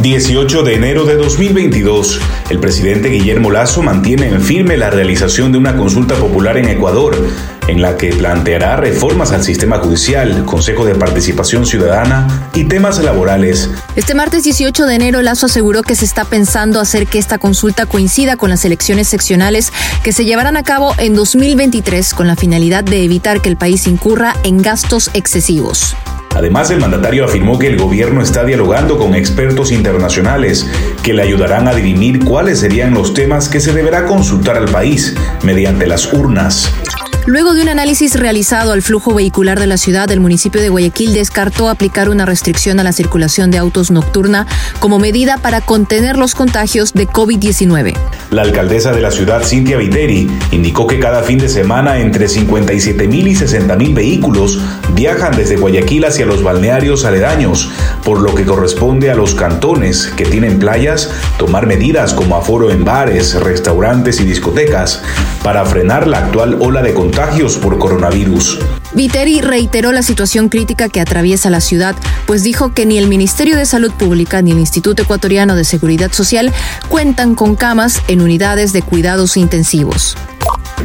[0.00, 2.20] 18 de enero de 2022.
[2.50, 7.16] El presidente Guillermo Lazo mantiene en firme la realización de una consulta popular en Ecuador
[7.66, 13.70] en la que planteará reformas al sistema judicial, Consejo de Participación Ciudadana y temas laborales.
[13.96, 17.86] Este martes 18 de enero, Lazo aseguró que se está pensando hacer que esta consulta
[17.86, 22.84] coincida con las elecciones seccionales que se llevarán a cabo en 2023 con la finalidad
[22.84, 25.96] de evitar que el país incurra en gastos excesivos.
[26.34, 30.70] Además, el mandatario afirmó que el gobierno está dialogando con expertos internacionales
[31.02, 35.14] que le ayudarán a dirimir cuáles serían los temas que se deberá consultar al país
[35.42, 36.72] mediante las urnas.
[37.28, 41.12] Luego de un análisis realizado al flujo vehicular de la ciudad, el municipio de Guayaquil
[41.12, 44.46] descartó aplicar una restricción a la circulación de autos nocturna
[44.80, 47.94] como medida para contener los contagios de COVID-19.
[48.30, 53.06] La alcaldesa de la ciudad, Cintia Viteri, indicó que cada fin de semana entre 57
[53.06, 54.58] mil y 60 mil vehículos
[54.94, 57.70] viajan desde Guayaquil hacia los balnearios aledaños,
[58.04, 62.86] por lo que corresponde a los cantones que tienen playas tomar medidas como aforo en
[62.86, 65.02] bares, restaurantes y discotecas
[65.42, 67.17] para frenar la actual ola de contagios
[67.60, 68.60] por coronavirus.
[68.92, 73.56] Viteri reiteró la situación crítica que atraviesa la ciudad, pues dijo que ni el Ministerio
[73.56, 76.52] de Salud Pública ni el Instituto Ecuatoriano de Seguridad Social
[76.88, 80.16] cuentan con camas en unidades de cuidados intensivos.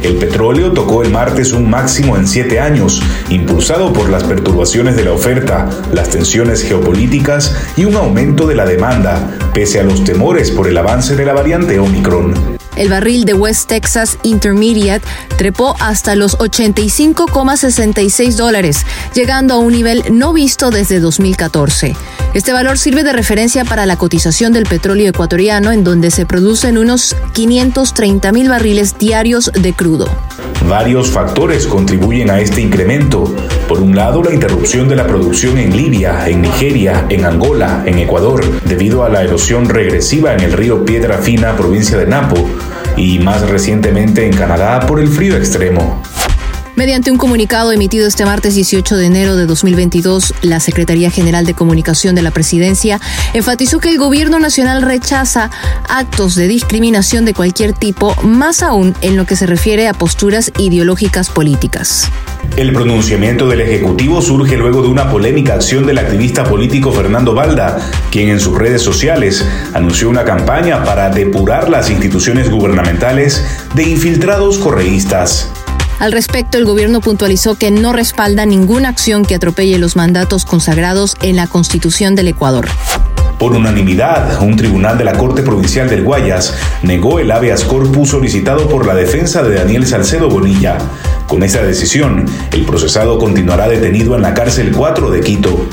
[0.02, 5.04] El petróleo tocó el martes un máximo en siete años, impulsado por las perturbaciones de
[5.04, 10.50] la oferta, las tensiones geopolíticas y un aumento de la demanda, pese a los temores
[10.50, 12.58] por el avance de la variante Omicron.
[12.76, 20.04] El barril de West Texas Intermediate trepó hasta los 85,66 dólares, llegando a un nivel
[20.10, 21.96] no visto desde 2014.
[22.34, 26.78] Este valor sirve de referencia para la cotización del petróleo ecuatoriano, en donde se producen
[26.78, 30.08] unos 530 mil barriles diarios de crudo.
[30.68, 33.32] Varios factores contribuyen a este incremento.
[33.68, 38.00] Por un lado, la interrupción de la producción en Libia, en Nigeria, en Angola, en
[38.00, 42.50] Ecuador, debido a la erosión regresiva en el río Piedra Fina, provincia de Napo,
[42.96, 46.02] y más recientemente en Canadá por el frío extremo.
[46.76, 51.54] Mediante un comunicado emitido este martes 18 de enero de 2022, la Secretaría General de
[51.54, 53.00] Comunicación de la Presidencia
[53.32, 55.52] enfatizó que el Gobierno Nacional rechaza
[55.88, 60.50] actos de discriminación de cualquier tipo, más aún en lo que se refiere a posturas
[60.58, 62.10] ideológicas políticas.
[62.56, 67.78] El pronunciamiento del Ejecutivo surge luego de una polémica acción del activista político Fernando Balda,
[68.10, 74.58] quien en sus redes sociales anunció una campaña para depurar las instituciones gubernamentales de infiltrados
[74.58, 75.52] correístas.
[75.98, 81.16] Al respecto, el gobierno puntualizó que no respalda ninguna acción que atropelle los mandatos consagrados
[81.22, 82.66] en la Constitución del Ecuador.
[83.38, 88.68] Por unanimidad, un tribunal de la Corte Provincial del Guayas negó el habeas corpus solicitado
[88.68, 90.78] por la defensa de Daniel Salcedo Bonilla.
[91.26, 95.66] Con esa decisión, el procesado continuará detenido en la cárcel 4 de Quito.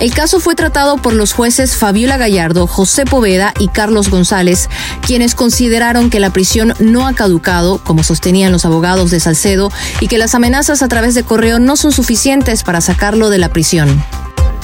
[0.00, 4.70] El caso fue tratado por los jueces Fabiola Gallardo, José Poveda y Carlos González,
[5.06, 10.08] quienes consideraron que la prisión no ha caducado, como sostenían los abogados de Salcedo, y
[10.08, 14.02] que las amenazas a través de correo no son suficientes para sacarlo de la prisión.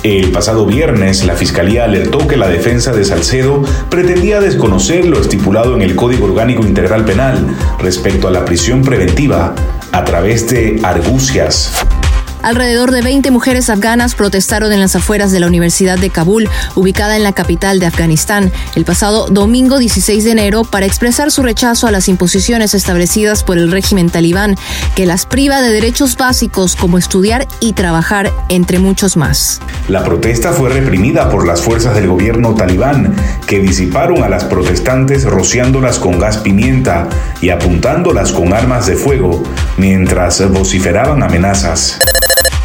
[0.02, 5.74] El pasado viernes, la Fiscalía alertó que la defensa de Salcedo pretendía desconocer lo estipulado
[5.74, 7.46] en el Código Orgánico Integral Penal
[7.78, 9.54] respecto a la prisión preventiva
[9.92, 11.72] a través de argucias.
[12.46, 17.16] Alrededor de 20 mujeres afganas protestaron en las afueras de la Universidad de Kabul, ubicada
[17.16, 21.88] en la capital de Afganistán, el pasado domingo 16 de enero para expresar su rechazo
[21.88, 24.54] a las imposiciones establecidas por el régimen talibán,
[24.94, 29.60] que las priva de derechos básicos como estudiar y trabajar, entre muchos más.
[29.88, 33.12] La protesta fue reprimida por las fuerzas del gobierno talibán,
[33.48, 37.08] que disiparon a las protestantes rociándolas con gas pimienta
[37.40, 39.42] y apuntándolas con armas de fuego,
[39.78, 41.98] mientras vociferaban amenazas.